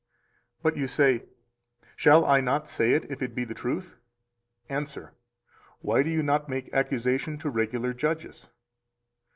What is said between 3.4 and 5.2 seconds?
the truth? Answer: